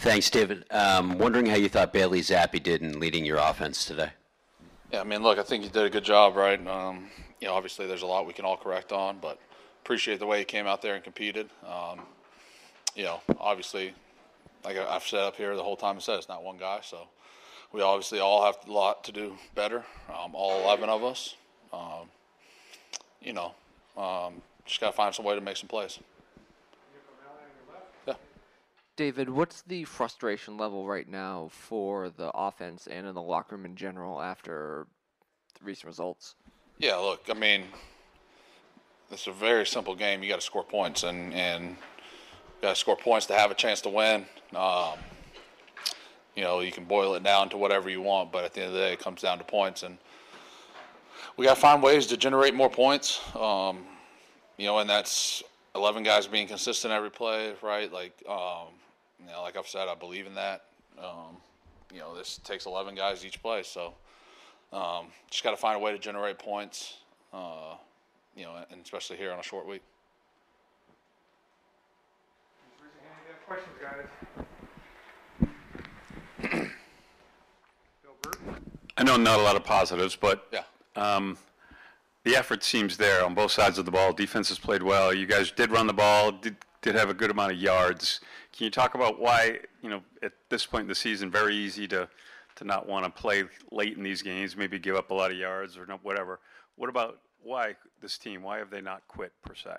[0.00, 0.64] Thanks, David.
[0.70, 4.08] Um, wondering how you thought Bailey Zappe did in leading your offense today.
[4.90, 6.58] Yeah, I mean, look, I think he did a good job, right?
[6.66, 9.38] Um, you know, obviously there's a lot we can all correct on, but
[9.84, 11.50] appreciate the way he came out there and competed.
[11.66, 12.00] Um,
[12.96, 13.92] you know, obviously,
[14.64, 17.06] like I've said up here the whole time, I said it's not one guy, so
[17.70, 19.84] we obviously all have a lot to do better.
[20.08, 21.36] Um, all 11 of us.
[21.74, 22.08] Um,
[23.20, 23.52] you know,
[23.98, 25.98] um, just gotta find some way to make some plays.
[29.00, 33.64] David, what's the frustration level right now for the offense and in the locker room
[33.64, 34.86] in general after
[35.58, 36.34] the recent results?
[36.76, 37.64] Yeah, look, I mean,
[39.10, 40.22] it's a very simple game.
[40.22, 41.78] You got to score points, and and
[42.60, 44.26] got to score points to have a chance to win.
[44.54, 44.98] Um,
[46.36, 48.68] you know, you can boil it down to whatever you want, but at the end
[48.68, 49.96] of the day, it comes down to points, and
[51.38, 53.18] we got to find ways to generate more points.
[53.34, 53.78] Um,
[54.58, 55.42] you know, and that's
[55.74, 57.90] 11 guys being consistent every play, right?
[57.90, 58.66] Like, um,
[59.20, 60.64] you know, like I've said, I believe in that.
[60.98, 61.36] Um,
[61.92, 63.94] you know, this takes 11 guys each play, so.
[64.72, 66.98] Um, just got to find a way to generate points,
[67.32, 67.74] uh,
[68.36, 69.82] you know, and especially here on a short week.
[72.80, 74.06] Raise your hand if you have questions, guys.
[78.02, 78.14] Bill
[78.96, 80.62] I know not a lot of positives, but Yeah.
[80.94, 81.36] um,
[82.22, 84.12] the effort seems there on both sides of the ball.
[84.12, 85.12] Defense has played well.
[85.12, 88.20] You guys did run the ball, did, did have a good amount of yards.
[88.52, 91.86] Can you talk about why, you know, at this point in the season, very easy
[91.88, 92.08] to,
[92.56, 95.36] to not want to play late in these games, maybe give up a lot of
[95.36, 96.40] yards or not, whatever.
[96.76, 98.42] What about why this team?
[98.42, 99.76] Why have they not quit per se?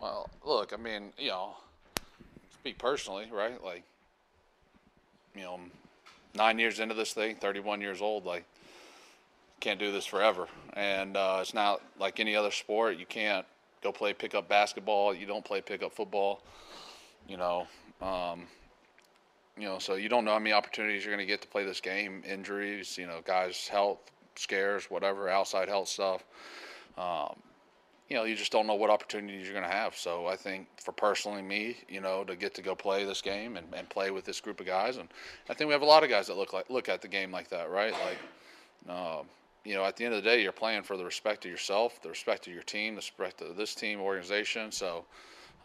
[0.00, 1.54] Well, look, I mean, you know,
[2.52, 3.62] speak personally, right?
[3.62, 3.82] Like,
[5.34, 5.60] you know,
[6.34, 8.44] nine years into this thing, 31 years old, like,
[9.60, 10.48] can't do this forever.
[10.74, 12.98] And uh, it's not like any other sport.
[12.98, 13.46] You can't
[13.82, 15.14] go play pickup basketball.
[15.14, 16.42] You don't play pickup football.
[17.28, 17.66] You know,
[18.00, 18.44] um,
[19.58, 21.64] you know, so you don't know how many opportunities you're going to get to play
[21.64, 22.22] this game.
[22.26, 23.98] Injuries, you know, guys' health
[24.36, 26.24] scares, whatever, outside health stuff.
[26.98, 27.36] Um,
[28.08, 29.96] you know, you just don't know what opportunities you're going to have.
[29.96, 33.56] So I think for personally me, you know, to get to go play this game
[33.56, 35.08] and, and play with this group of guys, and
[35.48, 37.32] I think we have a lot of guys that look like look at the game
[37.32, 37.92] like that, right?
[37.92, 39.26] Like, um,
[39.66, 42.00] you know, at the end of the day, you're playing for the respect of yourself,
[42.00, 44.72] the respect of your team, the respect of this team organization.
[44.72, 45.04] So.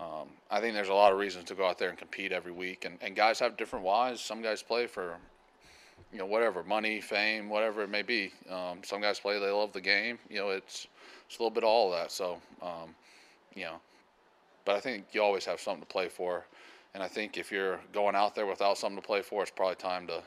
[0.02, 2.52] Um, I think there's a lot of reasons to go out there and compete every
[2.52, 4.20] week, and, and guys have different whys.
[4.20, 5.16] Some guys play for,
[6.12, 8.34] you know, whatever money, fame, whatever it may be.
[8.50, 10.18] Um, some guys play they love the game.
[10.28, 10.88] You know, it's
[11.28, 12.12] it's a little bit of all of that.
[12.12, 12.96] So, um,
[13.54, 13.76] you know,
[14.66, 16.46] but I think you always have something to play for,
[16.96, 19.76] and I think if you're going out there without something to play for, it's probably
[19.76, 20.24] time to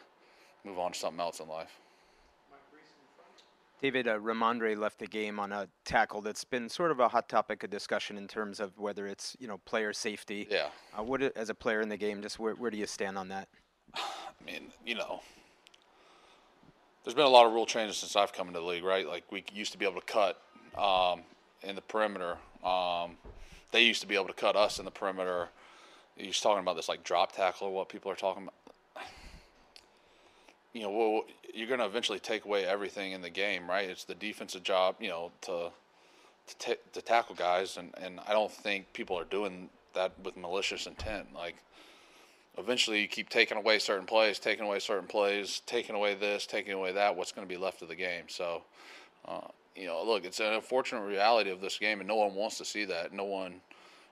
[0.64, 1.80] move on to something else in life.
[3.82, 7.28] David, uh, Rhamondre left the game on a tackle that's been sort of a hot
[7.28, 10.46] topic of discussion in terms of whether it's you know player safety.
[10.50, 10.68] Yeah.
[10.98, 13.28] Uh, what as a player in the game, just where, where do you stand on
[13.28, 13.48] that?
[13.94, 14.00] I
[14.44, 15.20] mean, you know,
[17.04, 19.06] there's been a lot of rule changes since I've come into the league, right?
[19.06, 20.40] Like we used to be able to cut
[20.78, 21.22] um,
[21.62, 22.36] in the perimeter.
[22.64, 23.18] Um,
[23.72, 25.48] they used to be able to cut us in the perimeter.
[26.16, 28.54] He's talking about this like drop tackle what people are talking about.
[30.74, 31.22] You know, well,
[31.54, 33.88] you're going to eventually take away everything in the game, right?
[33.88, 35.70] It's the defensive job, you know, to
[36.46, 40.36] to, ta to tackle guys, and and I don't think people are doing that with
[40.36, 41.28] malicious intent.
[41.34, 41.56] Like
[42.58, 46.72] eventually you keep taking away certain plays, taking away certain plays, taking away this, taking
[46.72, 48.24] away that, what's going to be left of the game?
[48.28, 48.62] So,
[49.26, 52.58] uh, you know, look, it's an unfortunate reality of this game, and no one wants
[52.58, 53.12] to see that.
[53.12, 53.60] No one,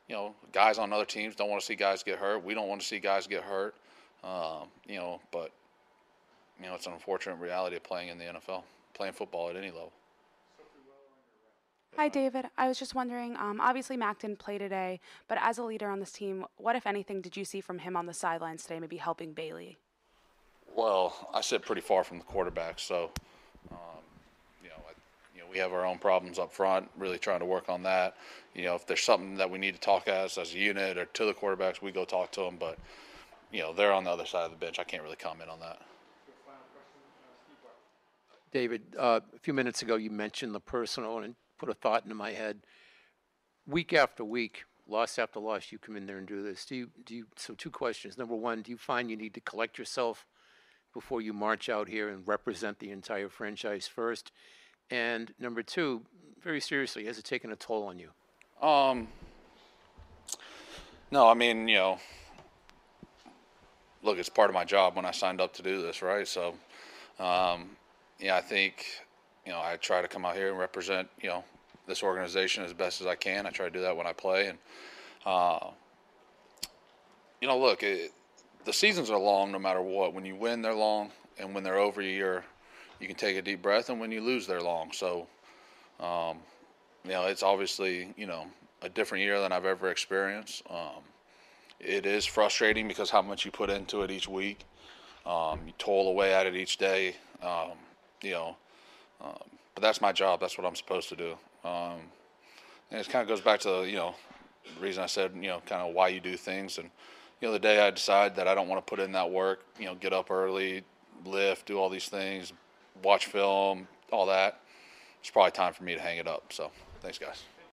[0.09, 2.45] you know, guys on other teams don't want to see guys get hurt.
[2.45, 3.75] We don't want to see guys get hurt.
[4.25, 5.51] Um, you know, but
[6.61, 8.63] you know, it's an unfortunate reality of playing in the NFL,
[8.95, 9.93] playing football at any level.
[11.97, 12.47] Hi, David.
[12.57, 13.37] I was just wondering.
[13.37, 14.99] Um, obviously, Mac didn't play today,
[15.29, 17.97] but as a leader on this team, what, if anything, did you see from him
[17.97, 19.77] on the sidelines today, maybe helping Bailey?
[20.75, 23.11] Well, I sit pretty far from the quarterback, so
[23.71, 23.77] um,
[24.63, 24.93] you know, I,
[25.37, 26.89] you know, we have our own problems up front.
[26.97, 28.17] Really trying to work on that.
[28.55, 31.05] You know, if there's something that we need to talk as as a unit or
[31.05, 32.57] to the quarterbacks, we go talk to them.
[32.59, 32.79] But
[33.53, 34.79] you know, they're on the other side of the bench.
[34.79, 35.79] I can't really comment on that.
[38.53, 42.15] David, uh, a few minutes ago, you mentioned the personal and put a thought into
[42.15, 42.59] my head.
[43.67, 46.65] Week after week, loss after loss, you come in there and do this.
[46.67, 48.19] Do you, do you, so two questions.
[48.19, 50.27] Number one, do you find you need to collect yourself
[50.93, 54.33] before you march out here and represent the entire franchise first?
[54.91, 56.03] And number two,
[56.43, 58.11] very seriously, has it taken a toll on you?
[58.61, 59.09] Um,
[61.11, 61.99] no, I mean, you know,
[64.03, 66.29] look, it's part of my job when I signed up to do this, right?
[66.29, 66.55] So,
[67.19, 67.71] um,
[68.23, 68.87] yeah, I think,
[69.45, 71.45] you know, I try to come out here and represent, you know,
[71.87, 73.47] this organization as best as I can.
[73.47, 74.59] I try to do that when I play, and
[75.27, 75.71] uh,
[77.41, 78.13] you know, look, it,
[78.65, 80.15] the seasons are long no matter what.
[80.15, 82.45] When you win, they're long, and when they're over, you're
[83.01, 84.93] you can take a deep breath, and when you lose, they're long.
[84.93, 85.27] So,
[85.99, 86.39] um,
[87.05, 88.47] you know, it's obviously you know
[88.81, 90.63] a different year than I've ever experienced.
[90.71, 91.03] Um,
[91.81, 94.65] it is frustrating because how much you put into it each week.
[95.27, 97.17] Um, you toil away at it each day.
[97.43, 97.73] Um,
[98.23, 98.57] you know,
[99.21, 99.39] um,
[99.75, 100.41] but that's my job.
[100.41, 101.33] That's what I'm supposed to do.
[101.65, 102.01] Um,
[102.91, 104.15] and it kind of goes back to the, you know
[104.75, 106.79] the reason I said you know kind of why you do things.
[106.79, 106.91] And
[107.41, 109.65] you know the day I decide that I don't want to put in that work,
[109.79, 110.83] you know, get up early,
[111.25, 112.53] lift, do all these things,
[113.03, 114.61] watch film, all that.
[115.21, 116.53] It's probably time for me to hang it up.
[116.53, 116.71] So
[117.01, 117.43] thanks, guys.